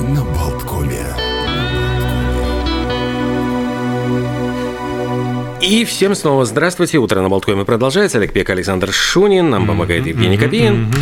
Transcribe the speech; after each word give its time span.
на 0.00 0.24
Болткоме. 0.24 1.06
И 5.60 5.84
всем 5.86 6.14
снова 6.14 6.44
здравствуйте. 6.44 6.98
Утро 6.98 7.22
на 7.22 7.30
Болткоме 7.30 7.64
продолжается. 7.64 8.18
Олег 8.18 8.32
Пек, 8.34 8.50
Александр 8.50 8.92
Шунин. 8.92 9.48
Нам 9.48 9.66
помогает 9.66 10.06
Евгений 10.06 10.36
Копеин. 10.36 10.92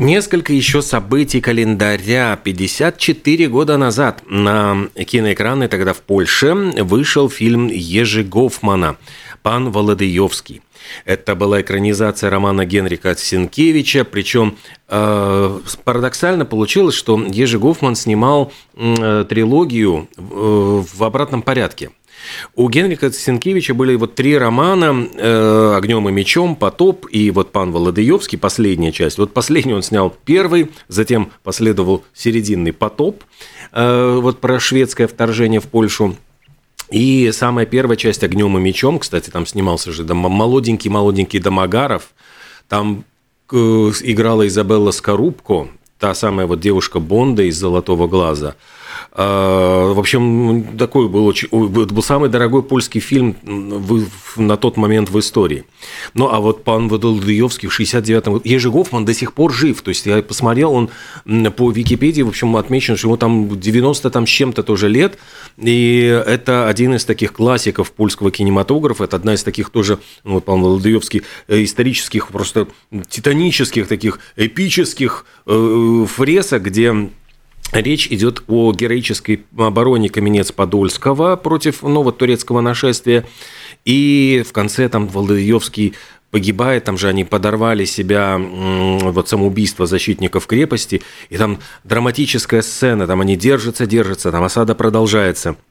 Несколько 0.00 0.52
еще 0.52 0.82
событий 0.82 1.40
календаря. 1.40 2.36
54 2.36 3.48
года 3.48 3.78
назад 3.78 4.22
на 4.28 4.88
киноэкраны 4.94 5.68
тогда 5.68 5.94
в 5.94 6.02
Польше 6.02 6.54
вышел 6.54 7.30
фильм 7.30 7.68
Ежи 7.68 8.22
Гофмана 8.22 8.96
«Пан 9.42 9.70
Володыевский». 9.70 10.60
Это 11.04 11.34
была 11.34 11.60
экранизация 11.60 12.30
романа 12.30 12.64
Генрика 12.64 13.14
Сенкевича, 13.16 14.04
причем 14.04 14.56
э, 14.88 15.60
парадоксально 15.84 16.44
получилось, 16.44 16.94
что 16.94 17.20
Ежи 17.22 17.58
Гофман 17.58 17.96
снимал 17.96 18.52
э, 18.74 19.24
трилогию 19.28 20.08
э, 20.16 20.22
в 20.22 21.04
обратном 21.04 21.42
порядке. 21.42 21.90
У 22.54 22.68
Генрика 22.68 23.12
Сенкевича 23.12 23.74
были 23.74 23.94
вот 23.94 24.14
три 24.14 24.36
романа 24.36 25.08
э, 25.14 25.74
«Огнем 25.76 26.08
и 26.08 26.12
мечом», 26.12 26.56
«Потоп» 26.56 27.06
и 27.10 27.30
вот 27.30 27.52
«Пан 27.52 27.72
Володыевский», 27.72 28.38
последняя 28.38 28.92
часть. 28.92 29.18
Вот 29.18 29.32
последний 29.32 29.74
он 29.74 29.82
снял 29.82 30.14
первый, 30.24 30.70
затем 30.88 31.30
последовал 31.42 32.04
серединный 32.14 32.72
«Потоп», 32.72 33.22
э, 33.72 34.18
вот 34.20 34.40
про 34.40 34.58
шведское 34.58 35.06
вторжение 35.06 35.60
в 35.60 35.66
Польшу. 35.66 36.16
И 36.90 37.30
самая 37.32 37.66
первая 37.66 37.96
часть 37.96 38.22
«Огнем 38.22 38.56
и 38.56 38.60
мечом», 38.60 38.98
кстати, 38.98 39.30
там 39.30 39.46
снимался 39.46 39.92
же 39.92 40.04
молоденький-молоденький 40.04 41.40
Домогаров, 41.40 42.10
там 42.68 43.04
э, 43.50 43.56
играла 43.56 44.46
Изабелла 44.46 44.92
Скорубко, 44.92 45.68
та 45.98 46.14
самая 46.14 46.46
вот 46.46 46.60
девушка 46.60 47.00
Бонда 47.00 47.42
из 47.42 47.56
«Золотого 47.56 48.06
глаза». 48.06 48.54
А, 49.12 49.92
в 49.92 49.98
общем, 49.98 50.76
такой 50.76 51.08
был 51.08 51.26
очень, 51.26 51.48
был 51.48 52.02
самый 52.02 52.28
дорогой 52.28 52.62
польский 52.62 53.00
фильм 53.00 53.36
на 54.36 54.56
тот 54.56 54.76
момент 54.76 55.10
в 55.10 55.18
истории. 55.18 55.64
Ну, 56.14 56.28
а 56.30 56.40
вот 56.40 56.64
пан 56.64 56.88
Водолдыевский 56.88 57.68
в 57.68 57.78
69-м 57.78 58.34
году, 58.34 58.42
Ежи 58.44 58.70
Гофман 58.70 59.04
до 59.04 59.14
сих 59.14 59.32
пор 59.32 59.52
жив, 59.52 59.80
то 59.82 59.88
есть 59.88 60.06
я 60.06 60.22
посмотрел, 60.22 60.72
он 60.72 60.90
по 61.56 61.70
Википедии, 61.70 62.22
в 62.22 62.28
общем, 62.28 62.56
отмечен, 62.56 62.96
что 62.96 63.08
ему 63.08 63.16
там 63.16 63.58
90 63.58 64.10
там 64.10 64.26
с 64.26 64.30
чем-то 64.30 64.62
тоже 64.62 64.88
лет, 64.88 65.18
и 65.56 66.22
это 66.26 66.68
один 66.68 66.94
из 66.94 67.04
таких 67.04 67.32
классиков 67.32 67.92
польского 67.92 68.30
кинематографа, 68.30 69.04
это 69.04 69.16
одна 69.16 69.34
из 69.34 69.42
таких 69.42 69.70
тоже, 69.70 69.98
ну, 70.24 70.34
вот 70.34 70.44
пан 70.44 70.60
Водолдыевский, 70.60 71.22
э, 71.48 71.64
исторических, 71.64 72.28
просто 72.28 72.68
титанических 73.08 73.88
таких 73.88 74.18
эпических 74.36 75.24
э, 75.46 76.06
фресок, 76.08 76.62
где 76.62 77.10
Речь 77.72 78.08
идет 78.08 78.42
о 78.46 78.72
героической 78.72 79.44
обороне 79.56 80.08
Каменец-Подольского 80.08 81.36
против 81.36 81.82
нового 81.82 82.12
турецкого 82.12 82.60
нашествия. 82.60 83.24
И 83.84 84.44
в 84.48 84.52
конце 84.52 84.88
там 84.88 85.08
Володоевский 85.08 85.94
погибает, 86.30 86.84
там 86.84 86.98
же 86.98 87.08
они 87.08 87.24
подорвали 87.24 87.84
себя, 87.84 88.38
вот 88.38 89.28
самоубийство 89.28 89.86
защитников 89.86 90.46
крепости, 90.46 91.02
и 91.30 91.36
там 91.36 91.60
драматическая 91.84 92.62
сцена, 92.62 93.06
там 93.06 93.20
они 93.20 93.36
держатся, 93.36 93.86
держатся, 93.86 94.30
там 94.32 94.42
осада 94.42 94.74
продолжается– 94.74 95.56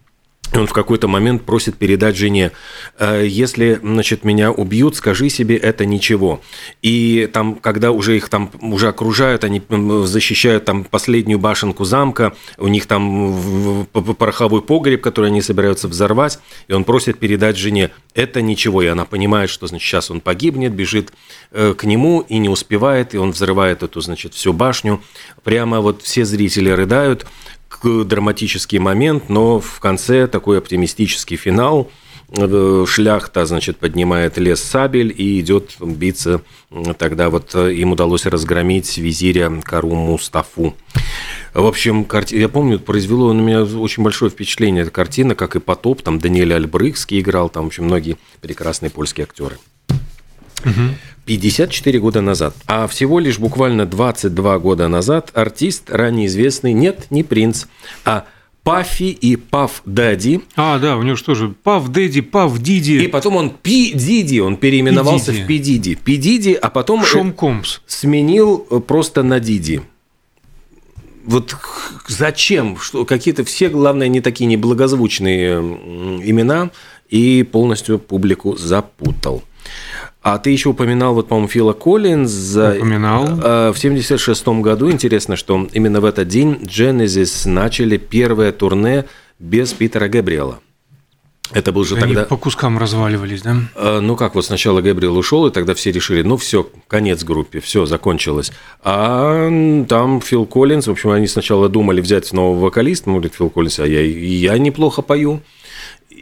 он 0.54 0.68
в 0.68 0.74
какой-то 0.74 1.08
момент 1.08 1.44
просит 1.44 1.76
передать 1.76 2.16
жене, 2.16 2.52
«Э, 3.00 3.26
если, 3.26 3.80
значит, 3.82 4.24
меня 4.24 4.52
убьют, 4.52 4.96
скажи 4.96 5.30
себе, 5.30 5.58
это 5.58 5.86
ничего. 5.86 6.42
И 6.82 7.30
там, 7.32 7.56
когда 7.56 7.92
уже 7.92 8.18
их 8.18 8.30
там 8.30 8.52
уже 8.62 8.88
окружают, 8.88 9.44
они 9.44 9.62
защищают 10.04 10.66
там 10.66 10.84
последнюю 10.84 11.40
башенку 11.40 11.86
замка, 11.86 12.34
у 12.58 12.68
них 12.68 12.86
там 12.86 13.88
пороховой 13.94 14.62
погреб, 14.62 15.02
который 15.02 15.30
они 15.30 15.42
собираются 15.42 15.88
взорвать, 15.88 16.40
и 16.68 16.74
он 16.74 16.84
просит 16.84 17.20
передать 17.20 17.58
жене, 17.58 17.92
это 18.14 18.42
ничего. 18.42 18.82
И 18.82 18.88
она 18.88 19.06
понимает, 19.06 19.50
что, 19.50 19.68
значит, 19.68 19.88
сейчас 19.88 20.12
он 20.12 20.22
погибнет, 20.22 20.74
бежит 20.74 21.12
э, 21.52 21.74
к 21.78 21.84
нему 21.84 22.22
и 22.22 22.38
не 22.38 22.50
успевает, 22.50 23.14
и 23.14 23.18
он 23.18 23.32
взрывает 23.32 23.84
эту, 23.84 24.02
значит, 24.02 24.34
всю 24.34 24.54
башню. 24.54 25.02
Прямо 25.44 25.82
вот 25.82 26.02
все 26.02 26.26
зрители 26.26 26.70
рыдают, 26.70 27.26
драматический 27.84 28.80
момент, 28.80 29.30
но 29.30 29.60
в 29.60 29.80
конце 29.80 30.28
такой 30.28 30.58
оптимистический 30.58 31.38
финал. 31.38 31.90
Э, 32.38 32.86
шляхта, 32.88 33.46
значит, 33.46 33.78
поднимает 33.78 34.38
лес 34.38 34.62
сабель 34.62 35.14
и 35.16 35.40
идет 35.40 35.76
биться. 35.80 36.42
Тогда 36.98 37.30
вот 37.30 37.54
э, 37.54 37.74
им 37.74 37.92
удалось 37.92 38.26
разгромить 38.26 38.98
визиря 38.98 39.52
Кару 39.64 39.94
Мустафу. 39.94 40.76
В 41.54 41.66
общем, 41.66 42.06
я 42.32 42.50
помню, 42.50 42.80
произвело 42.80 43.32
на 43.32 43.42
меня 43.42 43.64
очень 43.64 44.04
большое 44.04 44.32
впечатление 44.32 44.84
эта 44.84 44.92
картина, 44.92 45.36
как 45.36 45.56
и 45.56 45.60
«Потоп», 45.60 46.02
там 46.02 46.20
Даниэль 46.20 46.54
Альбрыхский 46.54 47.20
играл, 47.20 47.50
там 47.50 47.68
очень 47.68 47.84
многие 47.84 48.18
прекрасные 48.42 48.90
польские 48.90 49.26
актеры. 49.26 49.58
Угу. 50.64 50.96
54 51.26 52.00
года 52.00 52.22
назад. 52.22 52.56
А 52.68 52.88
всего 52.88 53.20
лишь 53.20 53.40
буквально 53.40 53.86
22 53.86 54.60
года 54.60 54.88
назад 54.88 55.32
артист, 55.34 55.90
ранее 55.90 56.28
известный, 56.28 56.74
нет, 56.74 57.08
не 57.10 57.24
принц, 57.24 57.66
а 58.04 58.26
Пафи 58.64 59.04
и 59.04 59.36
Паф 59.36 59.84
Дади. 59.86 60.42
А, 60.56 60.80
да, 60.80 60.98
у 60.98 61.04
него 61.04 61.16
что 61.16 61.36
же, 61.36 61.50
Паф 61.50 61.90
Дэдди, 61.90 62.22
Паф 62.22 62.58
Диди. 62.60 63.04
И 63.04 63.08
потом 63.08 63.36
он 63.36 63.52
Пи 63.52 63.92
Диди, 63.94 64.40
он 64.40 64.58
переименовался 64.58 65.32
Пи 65.34 65.44
в 65.44 65.48
Пи 65.48 65.58
Диди. 65.60 65.96
Пи 65.96 66.18
Диди, 66.18 66.54
а 66.54 66.72
потом 66.72 67.06
Шом 67.06 67.32
Комс. 67.32 67.82
сменил 67.86 68.58
просто 68.58 69.22
на 69.22 69.40
Диди. 69.40 69.84
Вот 71.26 71.56
зачем? 72.08 72.78
Что, 72.80 73.06
какие-то 73.06 73.44
все, 73.44 73.70
главное, 73.70 74.08
не 74.08 74.22
такие 74.22 74.48
неблагозвучные 74.48 75.60
имена 76.24 76.72
и 77.10 77.44
полностью 77.44 78.00
публику 78.00 78.56
запутал. 78.56 79.44
А 80.26 80.40
ты 80.40 80.50
еще 80.50 80.70
упоминал, 80.70 81.14
вот, 81.14 81.28
по-моему, 81.28 81.48
Фила 81.48 81.74
Коллинза. 81.74 82.74
Упоминал. 82.78 83.40
Э, 83.44 83.72
в 83.72 83.78
76 83.78 84.48
году, 84.48 84.90
интересно, 84.90 85.36
что 85.36 85.68
именно 85.72 86.02
в 86.02 86.06
этот 86.06 86.28
день 86.28 86.54
Genesis 86.64 87.48
начали 87.48 87.98
первое 87.98 88.52
турне 88.52 89.06
без 89.38 89.72
Питера 89.74 90.08
Габриэла. 90.08 90.62
Это 91.52 91.72
был 91.72 91.84
же 91.84 91.94
Они 91.94 92.16
тогда... 92.16 92.24
по 92.24 92.38
кускам 92.38 92.80
разваливались, 92.80 93.44
да? 93.44 93.56
Э, 93.76 94.00
ну 94.00 94.16
как, 94.16 94.34
вот 94.34 94.46
сначала 94.46 94.82
Габриэл 94.82 95.16
ушел, 95.16 95.46
и 95.46 95.52
тогда 95.52 95.76
все 95.76 95.92
решили, 95.92 96.24
ну 96.24 96.38
все, 96.38 96.68
конец 96.88 97.24
группе, 97.24 97.60
все, 97.60 97.86
закончилось. 97.86 98.52
А 98.84 99.48
там 99.88 100.22
Фил 100.22 100.48
Коллинз, 100.48 100.88
в 100.88 100.92
общем, 100.92 101.12
они 101.12 101.28
сначала 101.28 101.70
думали 101.70 102.02
взять 102.02 102.34
нового 102.34 102.66
вокалиста, 102.66 103.10
ну, 103.10 103.18
говорит 103.18 103.36
Фил 103.36 103.52
Коллинз, 103.52 103.78
а 103.78 103.86
я, 103.86 104.02
я 104.02 104.58
неплохо 104.58 105.04
пою. 105.04 105.42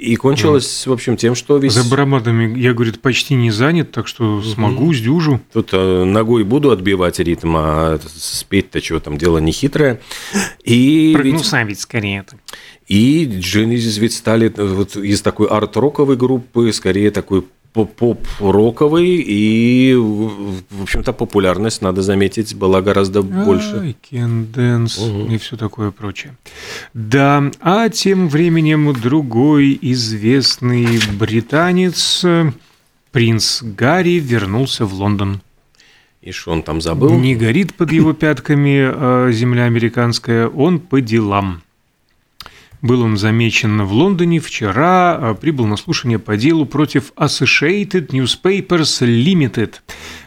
И 0.04 0.18
кончилось, 0.18 0.86
в 0.86 0.92
общем, 0.92 1.16
тем, 1.16 1.34
что 1.34 1.58
весь... 1.58 1.72
За 1.72 1.90
барабанами 1.90 2.60
я, 2.60 2.74
говорит, 2.74 3.00
почти 3.00 3.36
не 3.36 3.52
занят, 3.52 3.92
так 3.92 4.06
что 4.10 4.42
смогу, 4.42 4.88
угу. 4.88 4.94
сдюжу. 4.94 5.40
Тут 5.54 5.70
э, 5.72 6.04
ногой 6.04 6.44
буду 6.44 6.72
отбивать 6.72 7.20
ритм, 7.20 7.56
а 7.56 8.00
спеть-то 8.14 8.84
что 8.84 9.00
там, 9.00 9.18
дело 9.18 9.38
не 9.38 9.54
хитрое. 9.54 10.02
И 10.66 11.14
Прогнуса 11.16 11.60
ведь... 11.60 11.70
ведь 11.70 11.80
скорее 11.80 12.20
это. 12.20 12.38
И 12.86 13.26
Genesis 13.26 13.98
ведь 14.02 14.14
стали 14.14 14.54
э, 14.54 14.66
вот 14.66 14.98
из 14.98 15.22
такой 15.22 15.48
арт-роковой 15.48 16.18
группы, 16.18 16.74
скорее 16.74 17.10
такой 17.10 17.46
поп-роковый, 17.74 19.24
и, 19.26 19.96
в 19.96 20.84
общем-то, 20.84 21.12
популярность, 21.14 21.82
надо 21.82 22.02
заметить, 22.02 22.56
была 22.56 22.82
гораздо 22.82 23.24
больше. 23.24 23.96
Кен 24.02 24.52
Дэнс 24.52 24.98
угу. 25.00 25.32
и 25.32 25.38
все 25.38 25.58
такое 25.58 25.92
прочее. 25.92 26.36
Да, 26.94 27.52
а 27.62 27.90
тем 27.90 28.30
временем 28.30 28.94
другой 28.94 29.78
известный 29.82 31.00
британец, 31.18 32.24
принц 33.12 33.64
Гарри, 33.64 34.20
вернулся 34.20 34.86
в 34.86 34.94
Лондон. 34.94 35.42
И 36.22 36.32
что 36.32 36.52
он 36.52 36.64
там 36.64 36.80
забыл? 36.80 37.14
Не 37.16 37.36
горит 37.36 37.74
под 37.74 37.92
его 37.92 38.14
пятками 38.14 38.80
а 38.80 39.30
земля 39.32 39.66
американская, 39.66 40.48
он 40.48 40.80
по 40.80 41.02
делам. 41.02 41.63
Был 42.84 43.02
он 43.02 43.16
замечен 43.16 43.82
в 43.84 43.94
Лондоне 43.94 44.42
вчера, 44.42 45.16
а, 45.16 45.34
прибыл 45.36 45.66
на 45.66 45.78
слушание 45.78 46.20
по 46.20 46.36
делу 46.36 46.66
против 46.66 47.14
Associated 47.16 48.10
Newspapers 48.10 49.02
Limited. 49.02 49.76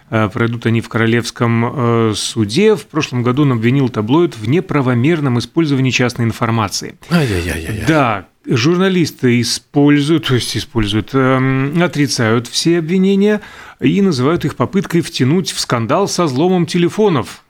А, 0.09 0.31
пройдут 0.31 0.65
они 0.65 0.81
в 0.81 0.89
Королевском 0.89 1.65
а, 1.67 2.13
суде. 2.17 2.75
В 2.75 2.87
прошлом 2.87 3.23
году 3.23 3.43
он 3.43 3.53
обвинил 3.53 3.91
таблоид 3.91 4.39
в 4.39 4.49
неправомерном 4.49 5.39
использовании 5.39 5.91
частной 5.91 6.25
информации. 6.25 6.97
Ай-яй-яй-яй. 7.11 7.85
Да, 7.87 8.29
журналисты 8.47 9.39
используют, 9.43 10.29
то 10.29 10.35
есть 10.37 10.57
используют, 10.57 11.11
э, 11.13 11.73
отрицают 11.83 12.47
все 12.47 12.79
обвинения 12.79 13.43
и 13.81 14.01
называют 14.01 14.47
их 14.47 14.57
попыткой 14.57 15.03
втянуть 15.03 15.51
в 15.51 15.61
скандал 15.61 16.09
со 16.09 16.25
взломом 16.25 16.65
телефонов. 16.65 17.43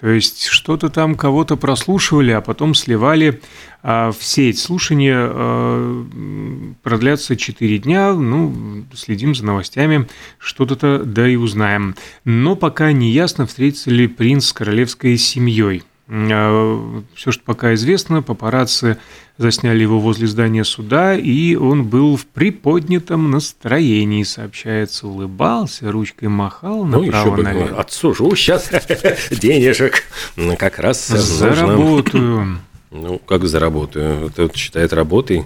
То 0.00 0.08
есть 0.08 0.44
что-то 0.44 0.88
там 0.88 1.14
кого-то 1.14 1.56
прослушивали, 1.56 2.32
а 2.32 2.40
потом 2.40 2.74
сливали 2.74 3.40
а 3.82 4.12
в 4.12 4.24
сеть. 4.24 4.58
Слушания 4.58 5.16
а, 5.18 6.74
продлятся 6.82 7.36
4 7.36 7.78
дня. 7.78 8.14
Ну, 8.14 8.84
следим 8.94 9.34
за 9.34 9.44
новостями, 9.44 10.08
что-то 10.38 11.04
да 11.04 11.28
и 11.28 11.36
узнаем. 11.36 11.94
Но 12.24 12.56
пока 12.56 12.92
не 12.92 13.10
ясно, 13.12 13.46
встретится 13.46 13.90
ли 13.90 14.08
принц 14.08 14.46
с 14.46 14.52
королевской 14.52 15.16
семьей. 15.16 15.82
А, 16.08 17.02
Все, 17.14 17.32
что 17.32 17.42
пока 17.44 17.74
известно, 17.74 18.22
папарацци 18.22 18.98
засняли 19.38 19.82
его 19.82 19.98
возле 20.00 20.26
здания 20.26 20.64
суда, 20.64 21.16
и 21.16 21.56
он 21.56 21.84
был 21.84 22.16
в 22.16 22.26
приподнятом 22.26 23.30
настроении, 23.30 24.22
сообщается, 24.22 25.08
улыбался, 25.08 25.90
ручкой 25.90 26.28
махал 26.28 26.84
Ну, 26.84 27.04
направо 27.04 27.40
еще 27.40 27.64
бы, 27.64 27.76
отсужу 27.76 28.36
сейчас 28.36 28.70
денежек. 29.30 30.04
Ну, 30.36 30.56
Как 30.56 30.78
раз. 30.78 31.06
Заработаю. 31.08 32.58
Ну, 32.90 33.18
как 33.18 33.44
заработаю? 33.46 34.28
Это 34.28 34.50
считает 34.56 34.92
работой. 34.92 35.44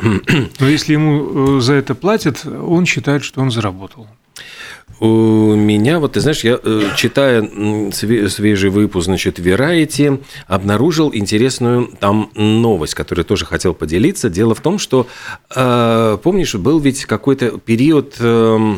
Но 0.00 0.68
если 0.68 0.94
ему 0.94 1.58
э, 1.58 1.60
за 1.60 1.74
это 1.74 1.94
платят, 1.94 2.46
он 2.46 2.86
считает, 2.86 3.24
что 3.24 3.42
он 3.42 3.50
заработал. 3.50 4.08
У 4.98 5.54
меня, 5.54 5.98
вот 5.98 6.12
ты 6.12 6.20
знаешь, 6.20 6.44
я, 6.44 6.58
э, 6.62 6.90
читая 6.96 7.48
свежий 7.92 8.70
выпуск, 8.70 9.06
значит, 9.06 9.38
Variety, 9.38 10.22
обнаружил 10.46 11.10
интересную 11.14 11.88
там 11.98 12.30
новость, 12.34 12.94
которую 12.94 13.24
тоже 13.24 13.46
хотел 13.46 13.72
поделиться. 13.72 14.28
Дело 14.28 14.54
в 14.54 14.60
том, 14.60 14.78
что, 14.78 15.06
э, 15.54 16.18
помнишь, 16.22 16.54
был 16.54 16.80
ведь 16.80 17.06
какой-то 17.06 17.58
период, 17.58 18.16
э, 18.18 18.74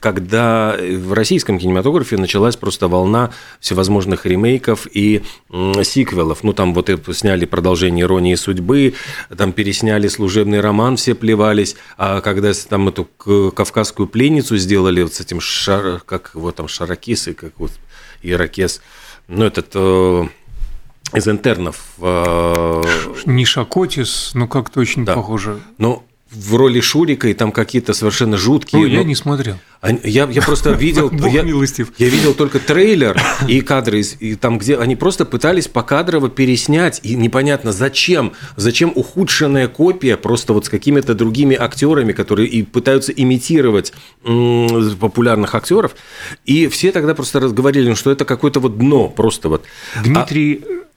когда 0.00 0.74
в 0.78 1.12
российском 1.12 1.58
кинематографе 1.58 2.16
началась 2.16 2.56
просто 2.56 2.88
волна 2.88 3.30
всевозможных 3.60 4.24
ремейков 4.24 4.86
и 4.92 5.22
сиквелов. 5.82 6.44
Ну, 6.44 6.52
там 6.54 6.72
вот 6.72 6.90
сняли 7.12 7.44
продолжение 7.44 8.04
«Иронии 8.04 8.36
судьбы», 8.36 8.94
там 9.36 9.52
пересняли 9.52 10.08
«Служебный 10.08 10.60
роман», 10.60 10.96
все 10.96 11.14
плевались, 11.14 11.76
а 11.98 12.20
когда 12.20 12.52
там 12.68 12.88
эту 12.88 13.04
кавказскую 13.04 14.08
пленницу 14.08 14.56
сделали 14.56 15.02
вот 15.02 15.14
с 15.14 15.20
этим 15.20 15.40
шар, 15.48 16.00
как 16.00 16.32
его 16.34 16.52
там, 16.52 16.68
Шаракис 16.68 17.28
и 17.28 17.34
как 17.34 17.52
вот 17.58 17.72
Иракес, 18.22 18.80
ну, 19.26 19.44
этот 19.44 19.70
э, 19.74 20.24
из 21.14 21.28
интернов, 21.28 21.76
э, 21.98 22.82
Не 23.26 23.44
Шакотис, 23.44 24.32
но 24.34 24.46
как-то 24.46 24.80
очень 24.80 25.04
Да. 25.04 25.14
похоже. 25.14 25.60
ну, 25.78 26.04
в 26.30 26.54
роли 26.56 26.80
Шурика, 26.80 27.28
и 27.28 27.34
там 27.34 27.52
какие-то 27.52 27.94
совершенно 27.94 28.36
жуткие... 28.36 28.82
Ну, 28.82 28.86
я 28.88 28.98
ну, 28.98 29.04
не 29.04 29.14
смотрел. 29.14 29.56
а- 29.80 29.90
Я, 30.04 30.28
я 30.30 30.42
просто 30.42 30.70
видел... 30.78 31.10
Я, 31.10 31.42
я 31.42 32.08
видел 32.08 32.34
только 32.34 32.58
трейлер 32.58 33.18
и 33.46 33.60
кадры, 33.62 34.00
и 34.00 34.34
там, 34.34 34.58
где 34.58 34.76
они 34.76 34.94
просто 34.94 35.24
пытались 35.24 35.68
покадрово 35.68 36.28
переснять, 36.28 37.00
и 37.02 37.14
непонятно 37.14 37.72
зачем, 37.72 38.34
зачем 38.56 38.92
ухудшенная 38.94 39.68
копия 39.68 40.16
просто 40.16 40.52
вот 40.52 40.66
с 40.66 40.68
какими-то 40.68 41.14
другими 41.14 41.56
актерами, 41.56 42.12
которые 42.12 42.48
и 42.48 42.62
пытаются 42.62 43.12
имитировать 43.12 43.92
популярных 44.22 45.54
актеров, 45.54 45.96
и 46.44 46.68
все 46.68 46.92
тогда 46.92 47.14
просто 47.14 47.40
разговаривали, 47.40 47.94
что 47.94 48.10
это 48.10 48.24
какое-то 48.24 48.60
вот 48.60 48.76
дно, 48.76 49.08
просто 49.08 49.48
вот. 49.48 49.64
А- 49.94 50.02
Дмитрий 50.02 50.62
Шаракоис. 50.62 50.87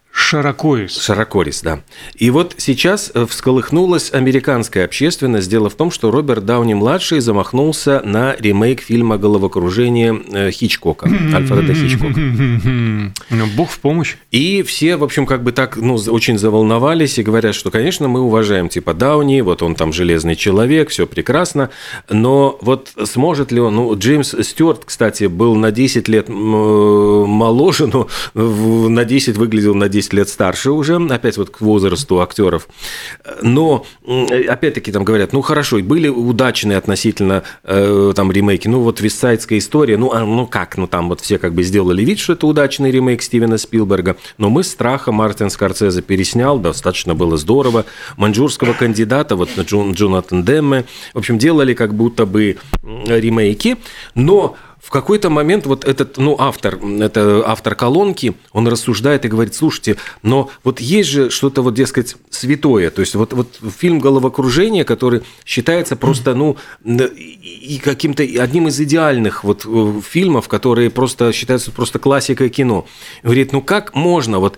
Широкорис, 0.97 1.61
да. 1.61 1.81
И 2.15 2.29
вот 2.29 2.55
сейчас 2.57 3.11
э, 3.13 3.25
всколыхнулась 3.25 4.13
американская 4.13 4.85
общественность. 4.85 5.49
Дело 5.49 5.69
в 5.69 5.75
том, 5.75 5.89
что 5.89 6.11
Роберт 6.11 6.45
Дауни-младший 6.45 7.21
замахнулся 7.21 8.01
на 8.03 8.35
ремейк 8.35 8.81
фильма 8.81 9.17
«Головокружение» 9.17 10.21
э, 10.31 10.51
Хичкока, 10.51 11.07
Альфреда 11.07 11.73
Хичкока. 11.73 12.19
Ну, 12.19 13.47
Бог 13.55 13.69
в 13.69 13.79
помощь. 13.79 14.15
И 14.31 14.63
все, 14.63 14.97
в 14.97 15.03
общем, 15.03 15.25
как 15.25 15.43
бы 15.43 15.51
так, 15.51 15.77
ну, 15.77 15.95
очень 15.95 16.37
заволновались 16.37 17.17
и 17.17 17.23
говорят, 17.23 17.55
что, 17.55 17.71
конечно, 17.71 18.07
мы 18.07 18.21
уважаем 18.21 18.69
типа 18.69 18.93
Дауни, 18.93 19.41
вот 19.41 19.61
он 19.63 19.75
там 19.75 19.93
железный 19.93 20.35
человек, 20.35 20.89
все 20.89 21.07
прекрасно, 21.07 21.69
но 22.09 22.57
вот 22.61 22.91
сможет 23.05 23.51
ли 23.51 23.59
он, 23.59 23.75
ну, 23.75 23.97
Джеймс 23.97 24.35
Стюарт, 24.41 24.83
кстати, 24.85 25.25
был 25.25 25.55
на 25.55 25.71
10 25.71 26.07
лет 26.07 26.27
моложе, 26.29 27.87
но 27.87 28.07
на 28.33 29.05
10 29.05 29.37
выглядел 29.37 29.75
на 29.75 29.89
10 29.89 30.10
лет 30.13 30.29
старше 30.29 30.71
уже, 30.71 30.95
опять 30.95 31.37
вот 31.37 31.49
к 31.49 31.61
возрасту 31.61 32.21
актеров. 32.21 32.67
Но, 33.41 33.85
опять-таки, 34.05 34.91
там 34.91 35.03
говорят, 35.03 35.33
ну, 35.33 35.41
хорошо, 35.41 35.79
были 35.79 36.07
удачные 36.07 36.77
относительно 36.77 37.43
э, 37.63 38.13
там 38.15 38.31
ремейки, 38.31 38.67
ну, 38.67 38.81
вот 38.81 39.01
«Вестсайдская 39.01 39.59
история», 39.59 39.97
ну, 39.97 40.11
а, 40.13 40.25
ну, 40.25 40.47
как, 40.47 40.77
ну, 40.77 40.87
там 40.87 41.09
вот 41.09 41.21
все 41.21 41.37
как 41.37 41.53
бы 41.53 41.63
сделали 41.63 42.03
вид, 42.03 42.19
что 42.19 42.33
это 42.33 42.47
удачный 42.47 42.91
ремейк 42.91 43.21
Стивена 43.21 43.57
Спилберга, 43.57 44.17
но 44.37 44.49
мы 44.49 44.63
страха 44.63 45.11
Мартин 45.11 45.49
Скорсезе 45.49 46.01
переснял, 46.01 46.59
достаточно 46.59 47.15
было 47.15 47.37
здорово. 47.37 47.85
Маньчжурского 48.17 48.73
кандидата, 48.73 49.35
вот 49.35 49.49
Джон, 49.57 49.93
Джонатан 49.93 50.43
Демме, 50.43 50.85
в 51.13 51.17
общем, 51.17 51.37
делали 51.37 51.73
как 51.73 51.93
будто 51.93 52.25
бы 52.25 52.57
ремейки, 52.83 53.77
но 54.15 54.55
в 54.81 54.89
какой-то 54.89 55.29
момент 55.29 55.65
вот 55.65 55.85
этот, 55.85 56.17
ну, 56.17 56.35
автор, 56.39 56.79
это 56.99 57.43
автор 57.45 57.75
колонки, 57.75 58.33
он 58.51 58.67
рассуждает 58.67 59.25
и 59.25 59.27
говорит, 59.27 59.53
слушайте, 59.53 59.97
но 60.23 60.49
вот 60.63 60.79
есть 60.79 61.09
же 61.09 61.29
что-то 61.29 61.61
вот, 61.61 61.75
дескать, 61.75 62.15
святое, 62.29 62.89
то 62.89 63.01
есть 63.01 63.13
вот, 63.15 63.33
вот 63.33 63.59
фильм 63.77 63.99
«Головокружение», 63.99 64.83
который 64.83 65.21
считается 65.45 65.95
просто, 65.95 66.33
ну, 66.33 66.57
и 66.83 67.79
каким-то 67.83 68.23
одним 68.23 68.67
из 68.69 68.79
идеальных 68.79 69.43
вот 69.43 69.65
э, 69.65 70.01
фильмов, 70.03 70.47
которые 70.47 70.89
просто 70.89 71.31
считаются 71.31 71.71
просто 71.71 71.99
классикой 71.99 72.49
кино. 72.49 72.87
Говорит, 73.21 73.51
ну 73.53 73.61
как 73.61 73.93
можно, 73.93 74.39
вот, 74.39 74.57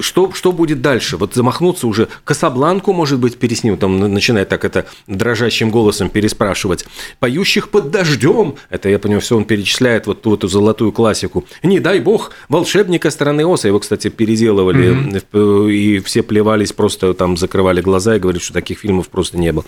что, 0.00 0.32
что 0.32 0.52
будет 0.52 0.82
дальше? 0.82 1.16
Вот 1.16 1.34
замахнуться 1.34 1.86
уже, 1.86 2.08
Касабланку, 2.24 2.92
может 2.92 3.20
быть, 3.20 3.38
переснимут, 3.38 3.80
там 3.80 3.98
начинает 3.98 4.48
так 4.48 4.64
это 4.64 4.86
дрожащим 5.06 5.70
голосом 5.70 6.10
переспрашивать. 6.10 6.84
«Поющих 7.20 7.68
под 7.68 7.90
дождем», 7.90 8.56
это, 8.70 8.88
я 8.88 8.98
понимаю, 8.98 9.19
все 9.20 9.36
он 9.36 9.44
перечисляет 9.44 10.06
вот 10.06 10.22
ту 10.22 10.34
эту 10.34 10.48
золотую 10.48 10.92
классику. 10.92 11.44
«Не 11.62 11.80
дай 11.80 12.00
бог, 12.00 12.32
волшебника 12.48 13.10
страны 13.10 13.42
Оса». 13.46 13.68
Его, 13.68 13.78
кстати, 13.78 14.08
переделывали, 14.08 15.22
э, 15.32 15.70
и 15.70 15.98
все 16.00 16.22
плевались, 16.22 16.72
просто 16.72 17.14
там 17.14 17.36
закрывали 17.36 17.80
глаза 17.80 18.16
и 18.16 18.18
говорят, 18.18 18.42
что 18.42 18.52
таких 18.52 18.78
фильмов 18.78 19.08
просто 19.08 19.38
не 19.38 19.52
было. 19.52 19.64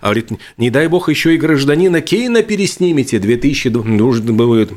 А 0.00 0.06
говорит, 0.06 0.30
не 0.56 0.70
дай 0.70 0.86
бог, 0.88 1.08
еще 1.08 1.34
и 1.34 1.38
гражданина 1.38 2.00
Кейна 2.00 2.42
переснимете 2.42 3.18
2000, 3.18 3.68
нужно 3.68 4.32
будет 4.32 4.72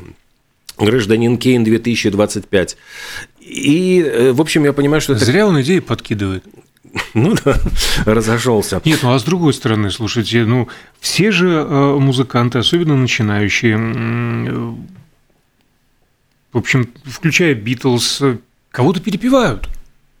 гражданин 0.78 1.38
Кейн 1.38 1.64
2025. 1.64 2.76
И, 3.40 4.02
э, 4.04 4.32
в 4.32 4.40
общем, 4.40 4.64
я 4.64 4.72
понимаю, 4.72 5.00
что 5.00 5.14
это... 5.14 5.24
Зря 5.24 5.46
он 5.46 5.60
идеи 5.60 5.78
подкидывает. 5.78 6.44
Ну 7.14 7.34
да, 7.44 7.58
разошелся. 8.04 8.80
Нет, 8.84 9.00
ну 9.02 9.12
а 9.12 9.18
с 9.18 9.24
другой 9.24 9.54
стороны, 9.54 9.90
слушайте, 9.90 10.44
ну 10.44 10.68
все 11.00 11.30
же 11.30 11.48
э, 11.48 11.96
музыканты, 11.98 12.58
особенно 12.58 12.96
начинающие, 12.96 13.76
э, 13.76 14.74
в 16.52 16.58
общем, 16.58 16.88
включая 17.04 17.54
Битлз, 17.54 18.22
э, 18.22 18.38
кого-то 18.70 19.00
перепевают. 19.00 19.68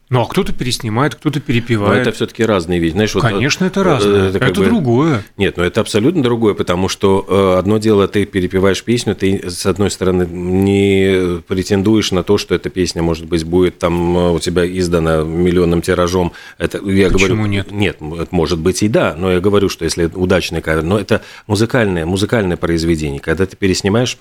Ну, 0.08 0.20
а 0.20 0.26
кто-то 0.26 0.52
переснимает, 0.52 1.16
кто-то 1.16 1.40
Но 1.40 1.44
перепевает. 1.44 2.02
это 2.06 2.12
все-таки 2.12 2.44
разные 2.44 2.78
вещи. 2.78 2.92
Знаешь, 2.92 3.14
вот, 3.14 3.22
Конечно, 3.24 3.64
э, 3.64 3.68
это 3.68 3.82
разное. 3.82 4.28
это 4.28 4.36
Это, 4.36 4.38
как 4.38 4.54
бы- 4.56 4.64
другое. 4.66 5.24
Нет, 5.36 5.56
ну 5.56 5.64
это 5.64 5.80
абсолютно 5.80 6.22
другое, 6.22 6.54
потому 6.54 6.88
что 6.88 7.24
э, 7.28 7.58
одно 7.58 7.78
дело, 7.78 8.06
ты 8.06 8.24
перепеваешь 8.24 8.84
песню, 8.84 9.16
ты, 9.16 9.50
с 9.50 9.66
одной 9.66 9.90
стороны, 9.90 10.24
не 10.26 11.40
претендуешь 11.48 12.12
на 12.12 12.22
то, 12.22 12.38
что 12.38 12.54
эта 12.54 12.70
песня, 12.70 13.02
может 13.02 13.26
быть, 13.26 13.42
будет 13.44 13.78
там 13.80 14.16
э, 14.16 14.30
у 14.30 14.38
тебя 14.38 14.64
издана 14.78 15.24
миллионным 15.24 15.82
тиражом. 15.82 16.32
Это, 16.56 16.78
я 16.88 17.10
Почему 17.10 17.28
говорю, 17.34 17.46
нет? 17.46 17.72
Нет, 17.72 17.96
это 18.00 18.28
может 18.30 18.60
быть 18.60 18.84
и 18.84 18.88
да, 18.88 19.16
но 19.18 19.32
я 19.32 19.40
говорю, 19.40 19.68
что 19.68 19.84
если 19.84 20.04
удачный 20.14 20.60
кавер, 20.62 20.84
но 20.84 21.00
это 21.00 21.22
музыкальное, 21.48 22.06
музыкальное 22.06 22.56
произведение. 22.56 23.18
Когда 23.18 23.44
ты 23.44 23.56
переснимаешь, 23.56 24.16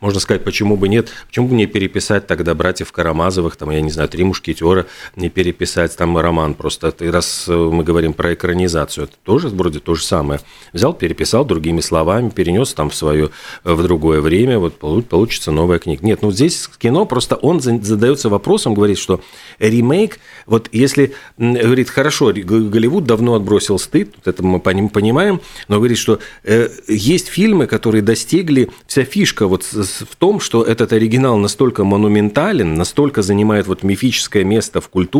можно 0.00 0.20
сказать, 0.20 0.44
почему 0.44 0.76
бы 0.76 0.88
нет, 0.88 1.08
почему 1.26 1.48
бы 1.48 1.54
не 1.54 1.64
переписать 1.64 2.26
тогда 2.26 2.54
братьев 2.54 2.92
Карамазовых, 2.92 3.56
там, 3.56 3.70
я 3.70 3.80
не 3.80 3.90
знаю, 3.90 4.10
три 4.10 4.24
мушкетера, 4.24 4.84
не 5.22 5.30
переписать 5.30 5.96
там 5.96 6.18
роман 6.18 6.54
просто. 6.54 6.92
Ты, 6.92 7.10
раз 7.10 7.46
э, 7.48 7.54
мы 7.54 7.84
говорим 7.84 8.12
про 8.12 8.34
экранизацию, 8.34 9.04
это 9.04 9.14
тоже 9.24 9.48
вроде 9.48 9.78
то 9.78 9.94
же 9.94 10.04
самое. 10.04 10.40
Взял, 10.72 10.92
переписал 10.92 11.44
другими 11.44 11.80
словами, 11.80 12.28
перенес 12.28 12.74
там 12.74 12.90
в 12.90 12.94
свое, 12.94 13.30
в 13.64 13.82
другое 13.82 14.20
время, 14.20 14.58
вот 14.58 14.78
полу- 14.78 15.02
получится 15.02 15.52
новая 15.52 15.78
книга. 15.78 16.04
Нет, 16.04 16.20
ну 16.22 16.30
здесь 16.32 16.68
кино 16.78 17.06
просто 17.06 17.36
он 17.36 17.60
за- 17.60 17.80
задается 17.82 18.28
вопросом, 18.28 18.74
говорит, 18.74 18.98
что 18.98 19.20
ремейк, 19.58 20.18
вот 20.46 20.68
если, 20.72 21.14
говорит, 21.38 21.88
хорошо, 21.88 22.32
Голливуд 22.34 23.04
давно 23.04 23.34
отбросил 23.34 23.78
стыд, 23.78 24.12
вот 24.16 24.26
это 24.26 24.42
мы 24.42 24.58
поним- 24.58 24.88
понимаем, 24.90 25.40
но 25.68 25.76
говорит, 25.76 25.98
что 25.98 26.18
э, 26.44 26.68
есть 26.88 27.28
фильмы, 27.28 27.66
которые 27.66 28.02
достигли, 28.02 28.70
вся 28.86 29.04
фишка 29.04 29.46
вот 29.46 29.62
в 29.62 30.16
том, 30.18 30.40
что 30.40 30.64
этот 30.64 30.92
оригинал 30.92 31.36
настолько 31.38 31.84
монументален, 31.84 32.74
настолько 32.74 33.22
занимает 33.22 33.68
вот 33.68 33.84
мифическое 33.84 34.42
место 34.44 34.80
в 34.80 34.88
культуре, 34.88 35.11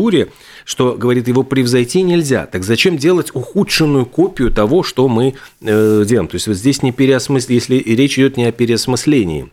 что, 0.65 0.93
говорит, 0.93 1.27
его 1.27 1.43
превзойти 1.43 2.01
нельзя. 2.01 2.45
Так 2.45 2.63
зачем 2.63 2.97
делать 2.97 3.31
ухудшенную 3.33 4.05
копию 4.05 4.51
того, 4.51 4.83
что 4.83 5.07
мы 5.07 5.35
э, 5.61 6.03
делаем? 6.05 6.27
То 6.27 6.35
есть 6.35 6.47
вот 6.47 6.55
здесь 6.57 6.81
не 6.83 6.91
переосмысление, 6.91 7.55
если 7.55 7.95
речь 7.95 8.17
идет 8.17 8.37
не 8.37 8.45
о 8.45 8.51
переосмыслении, 8.51 9.49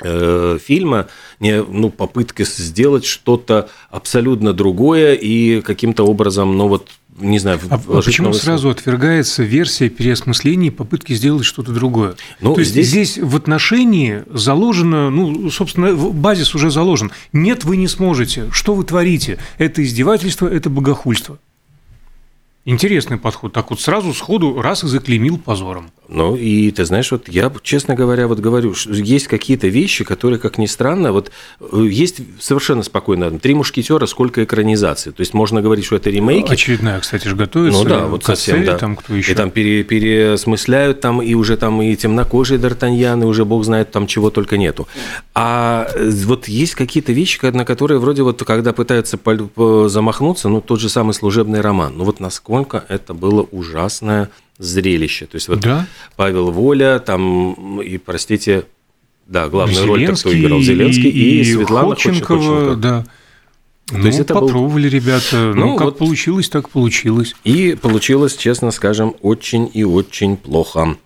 фильма, 0.00 1.08
не, 1.40 1.62
ну, 1.62 1.90
попытка 1.90 2.44
сделать 2.44 3.04
что-то 3.04 3.68
абсолютно 3.90 4.52
другое 4.52 5.14
и 5.14 5.60
каким-то 5.60 6.04
образом, 6.04 6.56
ну 6.56 6.68
вот, 6.68 6.88
не 7.18 7.38
знаю, 7.38 7.60
а, 7.70 7.78
почему 7.78 8.32
сразу 8.32 8.70
отвергается 8.70 9.44
версия 9.44 9.88
переосмысления 9.88 10.68
и 10.68 10.70
попытки 10.70 11.12
сделать 11.12 11.44
что-то 11.44 11.72
другое? 11.72 12.16
Ну, 12.40 12.54
То 12.54 12.60
есть 12.60 12.72
здесь... 12.72 12.88
здесь 12.88 13.18
в 13.18 13.36
отношении 13.36 14.24
заложено, 14.32 15.10
ну, 15.10 15.48
собственно, 15.50 15.94
базис 15.94 16.54
уже 16.54 16.70
заложен. 16.70 17.12
Нет, 17.32 17.64
вы 17.64 17.76
не 17.76 17.88
сможете. 17.88 18.50
Что 18.50 18.74
вы 18.74 18.84
творите? 18.84 19.38
Это 19.58 19.82
издевательство, 19.84 20.48
это 20.48 20.70
богохульство. 20.70 21.38
Интересный 22.64 23.18
подход. 23.18 23.52
Так 23.52 23.70
вот 23.70 23.80
сразу 23.80 24.14
сходу 24.14 24.60
раз 24.60 24.84
и 24.84 24.88
заклеймил 24.88 25.38
позором. 25.38 25.90
Ну, 26.14 26.36
и 26.36 26.70
ты 26.70 26.84
знаешь, 26.84 27.10
вот 27.10 27.28
я, 27.28 27.52
честно 27.64 27.96
говоря, 27.96 28.28
вот 28.28 28.38
говорю, 28.38 28.72
что 28.74 28.92
есть 28.92 29.26
какие-то 29.26 29.66
вещи, 29.66 30.04
которые, 30.04 30.38
как 30.38 30.58
ни 30.58 30.66
странно, 30.66 31.10
вот 31.10 31.32
э, 31.60 31.86
есть 31.90 32.20
совершенно 32.38 32.84
спокойно. 32.84 33.36
«Три 33.40 33.54
мушкетера», 33.54 34.06
сколько 34.06 34.44
экранизаций. 34.44 35.10
То 35.10 35.22
есть 35.22 35.34
можно 35.34 35.60
говорить, 35.60 35.84
что 35.84 35.96
это 35.96 36.10
ремейки. 36.10 36.52
Очередная, 36.52 37.00
кстати 37.00 37.26
же, 37.26 37.34
готовится. 37.34 37.82
Ну 37.82 37.88
да, 37.88 38.06
вот 38.06 38.22
совсем, 38.22 38.64
да. 38.64 38.78
Там 38.78 38.94
кто 38.94 39.12
еще? 39.12 39.32
И 39.32 39.34
там 39.34 39.50
пере, 39.50 39.82
переосмысляют, 39.82 41.00
там 41.00 41.20
и 41.20 41.34
уже 41.34 41.56
там 41.56 41.82
и 41.82 41.96
темнокожие 41.96 42.60
Д'Артаньян, 42.60 43.20
и 43.22 43.26
уже 43.26 43.44
бог 43.44 43.64
знает, 43.64 43.90
там 43.90 44.06
чего 44.06 44.30
только 44.30 44.56
нету. 44.56 44.86
А 45.34 45.88
э, 45.96 46.10
вот 46.26 46.46
есть 46.46 46.76
какие-то 46.76 47.12
вещи, 47.12 47.44
на 47.44 47.64
которые 47.64 47.98
вроде 47.98 48.22
вот, 48.22 48.40
когда 48.44 48.72
пытаются 48.72 49.18
замахнуться, 49.88 50.48
ну, 50.48 50.60
тот 50.60 50.78
же 50.78 50.88
самый 50.88 51.12
служебный 51.12 51.60
роман. 51.60 51.94
Ну, 51.96 52.04
вот 52.04 52.20
насколько 52.20 52.84
это 52.88 53.14
было 53.14 53.42
ужасное 53.42 54.30
зрелище. 54.58 55.26
То 55.26 55.36
есть 55.36 55.48
вот 55.48 55.60
да? 55.60 55.86
Павел 56.16 56.50
Воля, 56.50 56.98
там, 56.98 57.80
и, 57.80 57.98
простите, 57.98 58.64
да, 59.26 59.48
главную 59.48 59.86
роль 59.86 60.06
кто 60.14 60.36
играл 60.36 60.60
Зеленский, 60.60 61.10
и, 61.10 61.40
и 61.40 61.44
Светлана 61.44 61.90
Ходченкова, 61.90 62.38
Ходченкова. 62.38 62.76
да. 62.76 63.04
То 63.86 63.98
ну, 63.98 64.06
есть 64.06 64.18
это 64.18 64.32
попробовали 64.32 64.88
был... 64.88 64.96
ребята. 64.96 65.52
Ну, 65.54 65.66
ну 65.66 65.76
как 65.76 65.84
вот... 65.86 65.98
получилось, 65.98 66.48
так 66.48 66.70
получилось. 66.70 67.34
И 67.44 67.76
получилось, 67.80 68.34
честно 68.34 68.70
скажем, 68.70 69.14
очень 69.20 69.70
и 69.74 69.84
очень 69.84 70.38
плохо. 70.38 70.96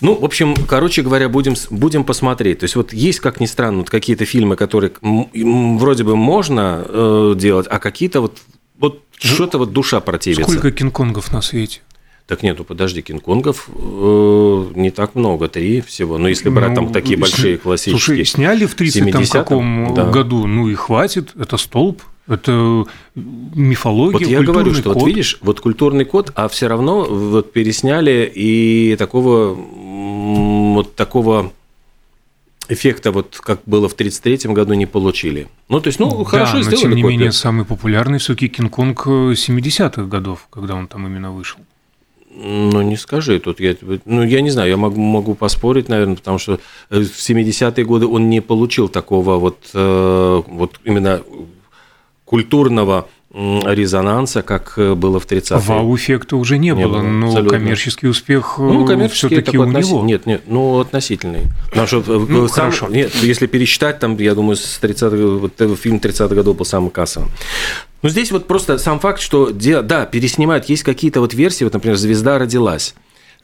Ну, 0.00 0.14
в 0.14 0.24
общем, 0.24 0.54
короче 0.68 1.02
говоря, 1.02 1.28
будем, 1.28 1.54
будем 1.70 2.04
посмотреть. 2.04 2.60
То 2.60 2.64
есть 2.64 2.76
вот 2.76 2.92
есть, 2.92 3.20
как 3.20 3.40
ни 3.40 3.46
странно, 3.46 3.78
вот 3.78 3.90
какие-то 3.90 4.24
фильмы, 4.24 4.56
которые 4.56 4.92
вроде 5.02 6.04
бы 6.04 6.16
можно 6.16 6.84
э, 6.86 7.34
делать, 7.36 7.66
а 7.68 7.78
какие-то 7.78 8.20
вот, 8.20 8.38
вот 8.78 9.02
ну, 9.22 9.28
что-то 9.28 9.58
вот 9.58 9.72
душа 9.72 10.00
противится. 10.00 10.44
Сколько 10.44 10.70
Кинг-Конгов 10.70 11.32
на 11.32 11.42
свете? 11.42 11.80
Так 12.26 12.42
нету, 12.42 12.64
подожди, 12.64 13.02
Кинг-Конгов 13.02 13.68
э, 13.68 14.66
не 14.76 14.90
так 14.90 15.14
много, 15.14 15.48
три 15.48 15.80
всего. 15.80 16.18
Но 16.18 16.28
если 16.28 16.48
брать 16.48 16.70
ну, 16.70 16.74
там 16.76 16.92
такие 16.92 17.18
большие 17.18 17.58
классические. 17.58 17.98
Слушай, 17.98 18.24
сняли 18.24 18.66
в 18.66 18.74
30 18.74 19.30
каком 19.30 19.92
да. 19.94 20.08
году, 20.08 20.46
ну 20.46 20.68
и 20.68 20.74
хватит, 20.74 21.32
это 21.38 21.56
столб. 21.56 22.02
Это 22.28 22.84
мифология. 23.16 24.20
Вот 24.20 24.28
я 24.28 24.42
говорю, 24.42 24.72
что 24.74 24.92
код. 24.92 25.02
вот 25.02 25.08
видишь, 25.08 25.38
вот 25.40 25.60
культурный 25.60 26.04
код, 26.04 26.30
а 26.36 26.48
все 26.48 26.68
равно 26.68 27.04
вот 27.04 27.52
пересняли 27.52 28.30
и 28.32 28.94
такого 28.96 29.54
вот 29.54 30.94
такого 30.94 31.52
эффекта, 32.68 33.10
вот 33.10 33.40
как 33.42 33.60
было 33.66 33.88
в 33.88 33.94
1933 33.94 34.52
году, 34.54 34.74
не 34.74 34.86
получили. 34.86 35.48
Ну, 35.68 35.80
то 35.80 35.88
есть, 35.88 35.98
ну, 35.98 36.16
да, 36.18 36.24
хорошо 36.24 36.56
но, 36.56 36.62
сделали. 36.62 36.82
тем 36.82 36.94
не 36.94 37.02
менее, 37.02 37.32
самый 37.32 37.64
популярный 37.64 38.18
все-таки 38.18 38.48
Кинг-Конг 38.48 39.06
70-х 39.06 40.04
годов, 40.04 40.46
когда 40.50 40.74
он 40.74 40.86
там 40.86 41.06
именно 41.06 41.32
вышел. 41.32 41.60
Ну, 42.34 42.82
не 42.82 42.96
скажи, 42.96 43.38
тут 43.38 43.60
я, 43.60 43.76
ну, 44.06 44.22
я 44.22 44.40
не 44.40 44.50
знаю, 44.50 44.70
я 44.70 44.76
могу, 44.76 45.00
могу 45.00 45.34
поспорить, 45.34 45.88
наверное, 45.88 46.16
потому 46.16 46.38
что 46.38 46.58
в 46.88 46.96
70-е 46.96 47.84
годы 47.84 48.06
он 48.06 48.30
не 48.30 48.40
получил 48.40 48.88
такого 48.88 49.38
вот, 49.38 49.58
э, 49.74 50.42
вот 50.46 50.80
именно 50.84 51.22
культурного 52.24 53.08
резонанса, 53.34 54.42
как 54.42 54.74
э, 54.76 54.94
было 54.94 55.18
в 55.18 55.26
30-е. 55.26 55.58
Вау-эффекта 55.58 56.36
уже 56.36 56.58
не, 56.58 56.68
не 56.68 56.74
было, 56.74 56.98
было, 56.98 57.02
но 57.02 57.26
абсолютно. 57.28 57.58
коммерческий 57.58 58.06
успех 58.06 58.56
ну, 58.58 58.88
э, 58.88 59.08
все-таки 59.08 59.56
у 59.56 59.62
относ... 59.62 59.88
него. 59.88 60.04
Нет, 60.04 60.26
нет, 60.26 60.42
ну, 60.46 60.80
относительный. 60.80 61.44
Потому 61.70 61.86
что 61.86 62.02
ну, 62.06 62.48
сам, 62.48 62.66
хорошо. 62.66 62.88
Нет, 62.88 63.14
если 63.22 63.46
пересчитать, 63.46 63.98
там, 64.00 64.18
я 64.18 64.34
думаю, 64.34 64.56
с 64.56 64.78
30 64.78 65.12
вот, 65.12 65.78
фильм 65.78 65.96
30-х 65.96 66.34
годов 66.34 66.56
был 66.58 66.66
самым 66.66 66.90
кассовым. 66.90 67.30
Ну, 68.02 68.08
здесь 68.08 68.32
вот 68.32 68.46
просто 68.46 68.78
сам 68.78 68.98
факт, 68.98 69.20
что, 69.20 69.50
да, 69.50 70.06
переснимают, 70.06 70.68
есть 70.68 70.82
какие-то 70.82 71.20
вот 71.20 71.34
версии, 71.34 71.64
вот, 71.64 71.72
например, 71.72 71.96
«Звезда 71.96 72.38
родилась». 72.38 72.94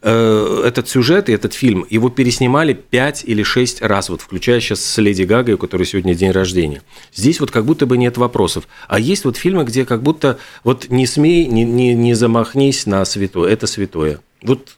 Э, 0.01 0.63
этот 0.65 0.89
сюжет 0.89 1.29
и 1.29 1.33
этот 1.33 1.55
фильм, 1.55 1.85
его 1.91 2.09
переснимали 2.09 2.73
пять 2.73 3.25
или 3.25 3.43
шесть 3.43 3.83
раз, 3.83 4.09
вот 4.09 4.21
включая 4.21 4.61
сейчас 4.61 4.85
с 4.85 4.99
Леди 4.99 5.23
Гагой, 5.23 5.55
у 5.55 5.59
которой 5.59 5.85
сегодня 5.87 6.15
день 6.15 6.31
рождения. 6.31 6.83
Здесь 7.13 7.41
вот 7.41 7.51
как 7.51 7.65
будто 7.65 7.85
бы 7.85 7.99
нет 7.99 8.17
вопросов. 8.17 8.69
А 8.87 9.01
есть 9.01 9.25
вот 9.25 9.37
фильмы, 9.37 9.65
где 9.65 9.85
как 9.85 10.03
будто 10.03 10.39
вот 10.63 10.89
не 10.89 11.05
смей, 11.05 11.47
не, 11.47 11.65
не, 11.65 11.95
не 11.95 12.15
замахнись 12.15 12.87
на 12.87 13.05
святое, 13.05 13.51
это 13.51 13.67
святое. 13.67 14.21
Вот 14.41 14.77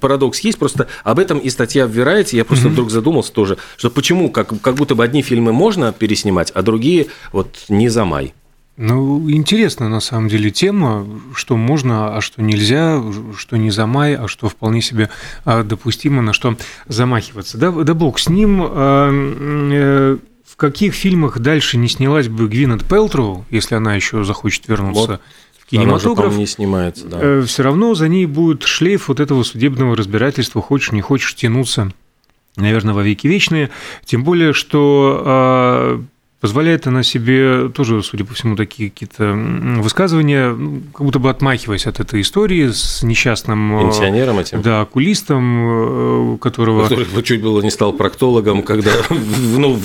парадокс 0.00 0.40
есть, 0.40 0.58
просто 0.58 0.88
об 1.02 1.18
этом 1.18 1.38
и 1.38 1.50
статья 1.50 1.86
в 1.86 1.90
Верайте, 1.90 2.38
я 2.38 2.46
просто 2.46 2.68
mm-hmm. 2.68 2.70
вдруг 2.70 2.90
задумался 2.90 3.32
тоже, 3.34 3.58
что 3.76 3.90
почему 3.90 4.30
как, 4.30 4.58
как 4.62 4.76
будто 4.76 4.94
бы 4.94 5.04
одни 5.04 5.20
фильмы 5.20 5.52
можно 5.52 5.92
переснимать, 5.92 6.50
а 6.52 6.62
другие 6.62 7.08
вот 7.32 7.66
не 7.68 7.90
замай. 7.90 8.32
Ну, 8.76 9.30
интересная 9.30 9.88
на 9.88 10.00
самом 10.00 10.28
деле 10.28 10.50
тема, 10.50 11.06
что 11.34 11.56
можно, 11.56 12.16
а 12.16 12.20
что 12.20 12.42
нельзя, 12.42 13.00
что 13.36 13.56
не 13.56 13.70
замай, 13.70 14.16
а 14.16 14.26
что 14.26 14.48
вполне 14.48 14.82
себе 14.82 15.10
а, 15.44 15.62
допустимо, 15.62 16.22
на 16.22 16.32
что 16.32 16.56
замахиваться. 16.88 17.56
Да, 17.56 17.70
да 17.70 17.94
бог 17.94 18.18
с 18.18 18.28
ним. 18.28 18.60
А, 18.62 19.10
э, 19.12 20.16
в 20.44 20.56
каких 20.56 20.94
фильмах 20.94 21.38
дальше 21.38 21.78
не 21.78 21.88
снялась 21.88 22.28
бы 22.28 22.48
Гвинет 22.48 22.84
Пелтроу, 22.84 23.44
если 23.50 23.76
она 23.76 23.94
еще 23.94 24.24
захочет 24.24 24.66
вернуться 24.66 25.06
вот. 25.06 25.20
в 25.58 25.66
кинематограф? 25.66 26.30
Она 26.30 26.38
не 26.38 26.46
снимается, 26.46 27.06
да. 27.06 27.18
Э, 27.20 27.44
Все 27.46 27.62
равно 27.62 27.94
за 27.94 28.08
ней 28.08 28.26
будет 28.26 28.64
шлейф 28.64 29.06
вот 29.06 29.20
этого 29.20 29.44
судебного 29.44 29.96
разбирательства, 29.96 30.60
хочешь 30.60 30.90
не 30.90 31.00
хочешь 31.00 31.34
тянуться 31.36 31.92
наверное, 32.56 32.94
во 32.94 33.02
веки 33.02 33.26
вечные. 33.26 33.70
Тем 34.04 34.22
более, 34.22 34.52
что 34.52 35.22
а, 35.24 36.04
Позволяет 36.44 36.86
она 36.86 37.02
себе 37.02 37.70
тоже, 37.70 38.02
судя 38.02 38.26
по 38.26 38.34
всему, 38.34 38.54
такие 38.54 38.90
какие-то 38.90 39.32
высказывания, 39.78 40.50
ну, 40.52 40.82
как 40.92 41.06
будто 41.06 41.18
бы 41.18 41.30
отмахиваясь 41.30 41.86
от 41.86 42.00
этой 42.00 42.20
истории 42.20 42.68
с 42.68 43.02
несчастным... 43.02 43.78
Э, 43.78 43.84
Пенсионером 43.84 44.38
этим? 44.38 44.60
Да, 44.60 44.82
окулистом, 44.82 46.34
э, 46.34 46.38
которого... 46.42 46.82
Который 46.82 47.22
чуть 47.22 47.40
было 47.40 47.62
не 47.62 47.70
стал 47.70 47.94
проктологом, 47.94 48.62
когда 48.62 48.90
ну, 49.08 49.80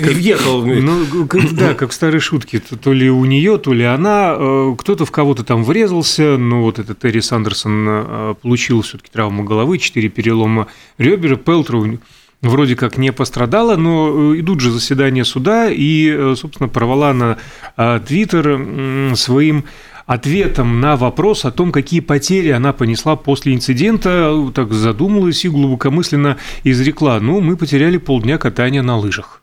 въехал. 0.00 0.64
Ну, 0.64 1.04
да, 1.50 1.74
как 1.74 1.90
в 1.90 1.94
старой 1.94 2.20
шутке. 2.20 2.60
То 2.60 2.92
ли 2.92 3.10
у 3.10 3.24
нее, 3.24 3.58
то 3.58 3.72
ли 3.72 3.82
она. 3.82 4.36
Э, 4.38 4.76
кто-то 4.78 5.04
в 5.04 5.10
кого-то 5.10 5.42
там 5.42 5.64
врезался, 5.64 6.38
но 6.38 6.62
вот 6.62 6.78
этот 6.78 7.00
Терри 7.00 7.18
Сандерсон 7.18 8.36
получил 8.40 8.82
все-таки 8.82 9.10
травму 9.10 9.42
головы, 9.42 9.78
четыре 9.78 10.10
перелома 10.10 10.68
ребер, 10.96 11.34
Пелтроу 11.38 11.98
вроде 12.42 12.76
как 12.76 12.98
не 12.98 13.12
пострадала, 13.12 13.76
но 13.76 14.32
э, 14.32 14.40
идут 14.40 14.60
же 14.60 14.70
заседания 14.70 15.24
суда, 15.24 15.70
и, 15.70 16.08
э, 16.08 16.34
собственно, 16.36 16.68
порвала 16.68 17.12
на 17.12 17.38
э, 17.76 18.00
Твиттер 18.06 19.16
своим 19.16 19.64
ответом 20.06 20.80
на 20.80 20.96
вопрос 20.96 21.44
о 21.44 21.50
том, 21.50 21.70
какие 21.70 22.00
потери 22.00 22.48
она 22.48 22.72
понесла 22.72 23.16
после 23.16 23.54
инцидента, 23.54 24.50
так 24.54 24.72
задумалась 24.72 25.44
и 25.44 25.48
глубокомысленно 25.48 26.38
изрекла, 26.64 27.20
ну, 27.20 27.40
мы 27.40 27.56
потеряли 27.56 27.98
полдня 27.98 28.38
катания 28.38 28.82
на 28.82 28.96
лыжах. 28.96 29.42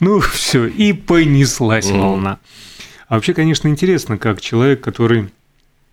Ну, 0.00 0.20
все, 0.20 0.66
и 0.66 0.92
понеслась 0.92 1.90
волна. 1.90 2.38
А 3.08 3.14
вообще, 3.14 3.34
конечно, 3.34 3.68
интересно, 3.68 4.18
как 4.18 4.40
человек, 4.40 4.80
который 4.80 5.28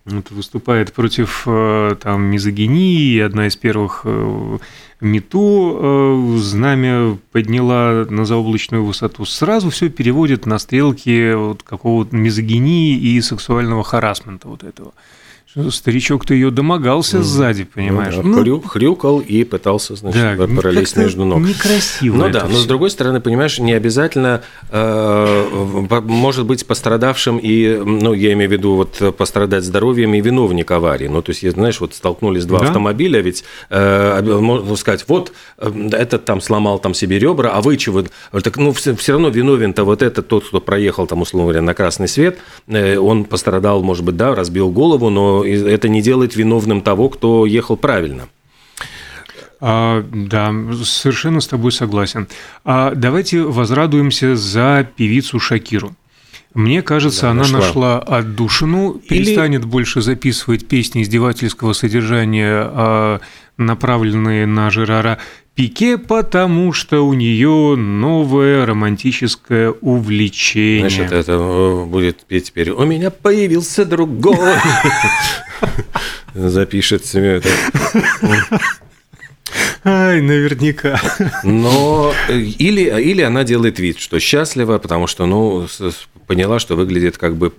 вот, 0.05 0.31
выступает 0.31 0.93
против 0.93 1.43
там, 1.45 2.23
мизогинии, 2.23 3.19
одна 3.19 3.47
из 3.47 3.55
первых 3.55 4.05
мету 5.03 5.77
э, 5.79 6.37
знамя 6.39 7.17
подняла 7.31 8.05
на 8.09 8.25
заоблачную 8.25 8.83
высоту, 8.83 9.25
сразу 9.25 9.69
все 9.69 9.89
переводит 9.89 10.45
на 10.45 10.57
стрелки 10.57 11.33
вот 11.33 11.61
какого-то 11.63 12.15
мизогинии 12.15 12.97
и 12.97 13.21
сексуального 13.21 13.83
харасмента 13.83 14.47
вот 14.47 14.63
этого. 14.63 14.93
Старичок-то 15.69 16.33
ее 16.33 16.49
домогался 16.49 17.17
mm. 17.17 17.21
сзади, 17.21 17.63
понимаешь? 17.65 18.15
Ну, 18.15 18.43
да. 18.43 18.43
ну, 18.43 18.61
хрюкал 18.61 19.19
и 19.19 19.43
пытался, 19.43 19.95
значит, 19.95 20.37
да, 20.37 20.47
пролезть 20.47 20.97
между 20.97 21.25
ног. 21.25 21.41
Некрасиво. 21.41 22.15
Ну 22.15 22.29
да, 22.29 22.47
но 22.49 22.55
с 22.55 22.65
другой 22.65 22.89
стороны, 22.89 23.21
понимаешь, 23.21 23.59
не 23.59 23.73
обязательно 23.73 24.41
э, 24.71 25.99
может 26.03 26.45
быть 26.45 26.65
пострадавшим 26.65 27.37
и, 27.37 27.81
ну, 27.85 28.13
я 28.13 28.33
имею 28.33 28.49
в 28.49 28.53
виду, 28.53 28.75
вот 28.75 29.15
пострадать 29.15 29.63
здоровьем 29.63 30.15
и 30.15 30.21
виновник 30.21 30.71
аварии. 30.71 31.07
Ну, 31.07 31.21
то 31.21 31.31
есть, 31.31 31.47
знаешь, 31.49 31.79
вот 31.79 31.93
столкнулись 31.93 32.45
два 32.45 32.59
да? 32.59 32.65
автомобиля, 32.67 33.21
ведь 33.21 33.43
э, 33.69 34.21
можно 34.21 34.75
сказать, 34.75 35.05
вот 35.07 35.33
э, 35.59 35.89
этот 35.91 36.25
там 36.25 36.41
сломал 36.41 36.79
там 36.79 36.93
себе 36.93 37.19
ребра, 37.19 37.51
а 37.53 37.61
вы 37.61 37.77
чего? 37.77 38.03
Так, 38.31 38.57
ну, 38.57 38.73
все, 38.73 38.95
все 38.95 39.13
равно 39.13 39.29
виновен-то 39.29 39.83
вот 39.83 40.01
этот 40.01 40.27
тот, 40.27 40.47
кто 40.47 40.59
проехал 40.59 41.05
там, 41.05 41.21
условно 41.21 41.45
говоря, 41.45 41.61
на 41.61 41.73
красный 41.73 42.07
свет, 42.07 42.39
э, 42.67 42.97
он 42.97 43.25
пострадал, 43.25 43.83
может 43.83 44.03
быть, 44.03 44.17
да, 44.17 44.33
разбил 44.33 44.71
голову, 44.71 45.09
но 45.09 45.42
это 45.43 45.89
не 45.89 46.01
делает 46.01 46.35
виновным 46.35 46.81
того, 46.81 47.09
кто 47.09 47.45
ехал 47.45 47.77
правильно. 47.77 48.27
А, 49.65 50.03
да, 50.11 50.53
совершенно 50.83 51.39
с 51.39 51.47
тобой 51.47 51.71
согласен. 51.71 52.27
А 52.65 52.91
давайте 52.95 53.41
возрадуемся 53.43 54.35
за 54.35 54.85
певицу 54.97 55.39
Шакиру. 55.39 55.95
Мне 56.53 56.81
кажется, 56.83 57.23
да, 57.23 57.31
она 57.31 57.41
нашла, 57.41 57.59
нашла 57.59 57.99
отдушину, 57.99 58.91
Или... 58.91 59.07
перестанет 59.07 59.65
больше 59.65 60.01
записывать 60.01 60.67
песни 60.67 61.01
издевательского 61.01 61.73
содержания, 61.73 62.51
а, 62.55 63.19
направленные 63.57 64.45
на 64.45 64.69
Жерара 64.69 65.17
Пике, 65.55 65.97
потому 65.99 66.73
что 66.73 67.05
у 67.05 67.13
нее 67.13 67.75
новое 67.75 68.65
романтическое 68.65 69.69
увлечение. 69.69 70.89
Значит, 70.89 71.11
это 71.11 71.33
э, 71.33 71.85
будет 71.85 72.25
петь 72.25 72.45
теперь 72.45 72.71
«У 72.71 72.85
меня 72.85 73.11
появился 73.11 73.85
другой». 73.85 74.37
Запишет 76.33 77.05
себе 77.05 77.37
это. 77.37 77.49
Ай, 79.83 80.21
наверняка. 80.21 80.99
Но 81.43 82.13
э, 82.29 82.39
или, 82.39 82.81
или 83.01 83.21
она 83.21 83.43
делает 83.43 83.79
вид, 83.79 83.99
что 83.99 84.19
счастлива, 84.19 84.77
потому 84.77 85.07
что, 85.07 85.25
ну, 85.25 85.67
поняла, 86.27 86.59
что 86.59 86.75
выглядит 86.75 87.17
как 87.17 87.35
бы 87.35 87.49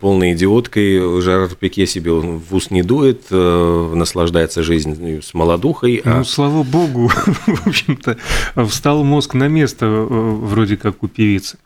полной 0.00 0.32
идиоткой. 0.32 1.20
Жерар 1.20 1.54
Пике 1.54 1.86
себе 1.86 2.12
в 2.12 2.54
ус 2.54 2.70
не 2.70 2.82
дует, 2.82 3.22
э, 3.30 3.92
наслаждается 3.94 4.62
жизнью 4.62 5.22
с 5.22 5.34
молодухой. 5.34 6.00
А... 6.04 6.18
Ну, 6.18 6.24
слава 6.24 6.62
богу, 6.62 7.08
в 7.46 7.66
общем-то, 7.66 8.16
встал 8.66 9.04
мозг 9.04 9.34
на 9.34 9.48
место 9.48 9.86
э, 9.86 10.06
вроде 10.08 10.76
как 10.76 11.02
у 11.02 11.08
певицы. 11.08 11.58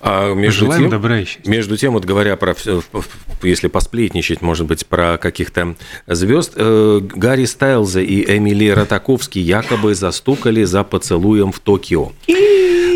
А 0.00 0.34
между 0.34 0.66
Желаем 0.66 0.82
тем, 0.82 0.90
добра 0.90 1.20
и 1.20 1.24
счастья. 1.24 1.50
Между 1.50 1.76
тем, 1.76 1.92
вот 1.92 2.04
говоря 2.04 2.36
про, 2.36 2.54
если 3.42 3.68
посплетничать, 3.68 4.40
может 4.40 4.66
быть, 4.66 4.86
про 4.86 5.18
каких-то 5.18 5.76
звезд, 6.06 6.52
э, 6.56 7.00
Гарри 7.02 7.44
Стайлза 7.44 8.00
и 8.00 8.36
Эмили 8.36 8.68
Ротаковский 8.68 9.42
якобы 9.42 9.94
застукали 9.94 10.64
за 10.64 10.84
поцелуем 10.84 11.52
в 11.52 11.58
Токио. 11.58 12.12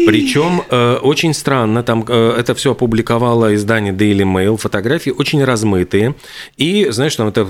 Причем 0.06 0.62
э, 0.68 0.96
очень 0.96 1.34
странно, 1.34 1.82
там 1.82 2.04
э, 2.06 2.36
это 2.38 2.54
все 2.54 2.72
опубликовало 2.72 3.54
издание 3.54 3.92
Daily 3.92 4.24
Mail, 4.24 4.56
фотографии 4.56 5.10
очень 5.10 5.44
размытые. 5.44 6.14
И, 6.56 6.88
знаешь, 6.90 7.16
там 7.16 7.28
это 7.28 7.46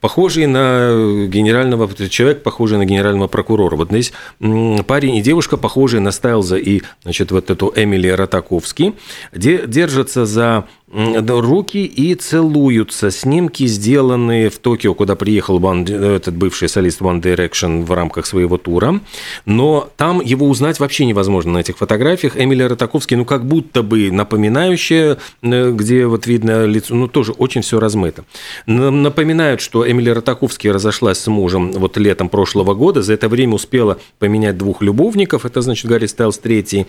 похожий 0.00 0.46
на 0.46 1.26
генерального, 1.26 1.88
человек 2.08 2.42
похожий 2.42 2.78
на 2.78 2.84
генерального 2.84 3.28
прокурора. 3.28 3.76
Вот 3.76 3.90
здесь 3.90 4.12
парень 4.38 5.16
и 5.16 5.22
девушка 5.22 5.56
похожие 5.56 6.00
на 6.00 6.10
Стайлза 6.10 6.56
и, 6.56 6.82
значит, 7.02 7.30
вот 7.30 7.50
эту 7.50 7.72
Эмили 7.74 8.08
Ротаковский, 8.08 8.94
держатся 9.32 10.26
за 10.26 10.64
руки 10.92 11.84
и 11.84 12.14
целуются. 12.14 13.10
Снимки, 13.10 13.66
сделанные 13.66 14.50
в 14.50 14.58
Токио, 14.58 14.94
куда 14.94 15.16
приехал 15.16 15.58
One, 15.58 15.90
этот 15.92 16.36
бывший 16.36 16.68
солист 16.68 17.00
One 17.00 17.20
Direction 17.20 17.84
в 17.84 17.92
рамках 17.92 18.26
своего 18.26 18.56
тура. 18.56 19.00
Но 19.44 19.90
там 19.96 20.20
его 20.20 20.48
узнать 20.48 20.78
вообще 20.78 21.04
невозможно 21.04 21.52
на 21.52 21.58
этих 21.58 21.78
фотографиях. 21.78 22.36
Эмили 22.36 22.62
Ротаковский, 22.62 23.16
ну, 23.16 23.24
как 23.24 23.44
будто 23.44 23.82
бы 23.82 24.10
напоминающая, 24.10 25.18
э, 25.42 25.72
где 25.72 26.06
вот 26.06 26.26
видно 26.26 26.66
лицо, 26.66 26.94
ну, 26.94 27.08
тоже 27.08 27.32
очень 27.32 27.62
все 27.62 27.80
размыто. 27.80 28.24
Напоминают, 28.66 29.60
что 29.60 29.90
Эмили 29.90 30.10
Ротаковский 30.10 30.70
разошлась 30.70 31.18
с 31.18 31.26
мужем 31.26 31.72
вот 31.72 31.96
летом 31.96 32.28
прошлого 32.28 32.74
года. 32.74 33.02
За 33.02 33.12
это 33.12 33.28
время 33.28 33.54
успела 33.54 33.98
поменять 34.18 34.56
двух 34.56 34.82
любовников. 34.82 35.44
Это, 35.44 35.62
значит, 35.62 35.86
Гарри 35.86 36.06
Стайлс 36.06 36.38
третий. 36.38 36.86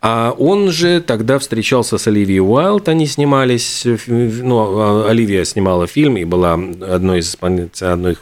А 0.00 0.34
он 0.38 0.70
же 0.70 1.00
тогда 1.00 1.38
встречался 1.38 1.98
с 1.98 2.06
Оливией 2.06 2.40
Уайлд, 2.40 2.88
они 2.88 3.06
снимали 3.06 3.39
снимались, 3.40 3.86
ну, 4.06 4.78
а, 4.78 5.10
Оливия 5.10 5.44
снимала 5.44 5.86
фильм 5.86 6.16
и 6.16 6.24
была 6.24 6.54
одной 6.54 7.20
из 7.20 7.36
одной 7.40 8.16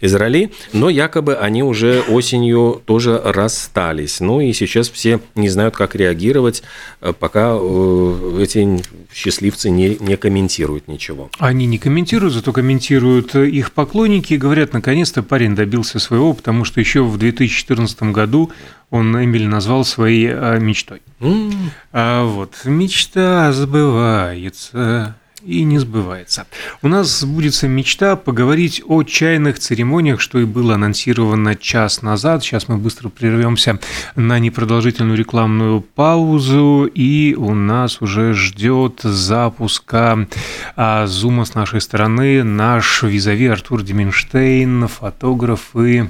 из 0.00 0.14
ролей, 0.14 0.52
но 0.72 0.88
якобы 0.88 1.34
они 1.34 1.62
уже 1.62 2.02
осенью 2.08 2.82
тоже 2.84 3.20
расстались. 3.24 4.20
Ну 4.20 4.40
и 4.40 4.52
сейчас 4.52 4.88
все 4.90 5.20
не 5.34 5.48
знают, 5.48 5.76
как 5.76 5.94
реагировать, 5.94 6.62
э, 7.00 7.12
пока 7.18 7.56
э, 7.58 8.38
эти 8.42 8.82
счастливцы 9.12 9.70
не, 9.70 9.96
не 10.00 10.16
комментируют 10.16 10.88
ничего. 10.88 11.30
Они 11.38 11.66
не 11.66 11.78
комментируют, 11.78 12.34
зато 12.34 12.52
комментируют 12.52 13.34
их 13.34 13.72
поклонники 13.72 14.34
и 14.34 14.38
говорят, 14.38 14.72
наконец-то 14.72 15.22
парень 15.22 15.54
добился 15.54 15.98
своего, 15.98 16.32
потому 16.32 16.64
что 16.64 16.80
еще 16.80 17.02
в 17.02 17.18
2014 17.18 18.02
году 18.04 18.50
он 18.92 19.16
Эмиль 19.16 19.48
назвал 19.48 19.86
своей 19.86 20.28
а, 20.30 20.58
мечтой. 20.58 21.00
Mm. 21.18 21.54
А 21.92 22.24
вот 22.26 22.60
мечта 22.66 23.50
сбывается 23.50 25.16
и 25.42 25.64
не 25.64 25.78
сбывается. 25.78 26.46
У 26.82 26.88
нас 26.88 27.20
сбудется 27.20 27.68
мечта 27.68 28.16
поговорить 28.16 28.82
о 28.86 29.02
чайных 29.02 29.58
церемониях, 29.58 30.20
что 30.20 30.38
и 30.38 30.44
было 30.44 30.74
анонсировано 30.74 31.54
час 31.54 32.02
назад. 32.02 32.44
Сейчас 32.44 32.68
мы 32.68 32.76
быстро 32.76 33.08
прервемся 33.08 33.80
на 34.14 34.38
непродолжительную 34.38 35.16
рекламную 35.16 35.80
паузу, 35.80 36.84
и 36.84 37.34
у 37.34 37.54
нас 37.54 38.02
уже 38.02 38.34
ждет 38.34 39.00
запуска 39.02 40.28
а, 40.76 41.06
зума 41.06 41.46
с 41.46 41.54
нашей 41.54 41.80
стороны 41.80 42.44
наш 42.44 43.02
визави 43.02 43.46
Артур 43.46 43.82
Деменштейн, 43.82 44.86
фотограф 44.86 45.74
и 45.74 46.04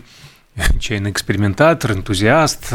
чайный 0.81 1.11
экспериментатор, 1.11 1.93
энтузиаст, 1.93 2.73